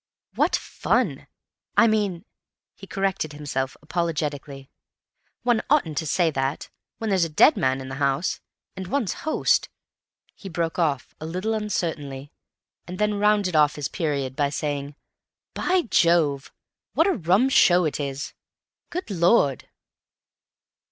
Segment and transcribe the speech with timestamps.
[0.33, 1.27] "What fun!
[1.77, 2.25] I mean,"
[2.73, 4.71] he corrected himself apologetically,
[5.43, 7.35] "one oughtn't to say that, when there's a man
[7.77, 8.39] dead in the house,
[8.75, 9.69] and one's host—"
[10.33, 12.31] He broke off a little uncertainly,
[12.87, 14.95] and then rounded off his period by saying again,
[15.53, 16.51] "By Jove,
[16.93, 18.33] what a rum show it is.
[18.89, 19.69] Good Lord!"